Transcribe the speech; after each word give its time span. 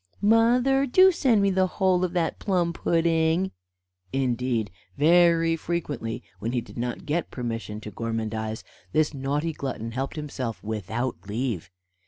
"Mother, 0.19 0.87
do 0.87 1.11
send 1.11 1.43
me 1.43 1.51
the 1.51 1.67
whole 1.77 2.03
of 2.03 2.13
that 2.13 2.39
plum 2.39 2.73
pudding." 2.73 3.51
Indeed, 4.11 4.71
very 4.97 5.55
frequently, 5.55 6.23
when 6.39 6.53
he 6.53 6.59
did 6.61 6.75
not 6.75 7.05
get 7.05 7.29
permission 7.29 7.79
to 7.81 7.91
gormandize, 7.91 8.63
this 8.93 9.13
naughty 9.13 9.53
glutton 9.53 9.91
helped 9.91 10.15
himself 10.15 10.63
without 10.63 11.29
leave. 11.29 11.69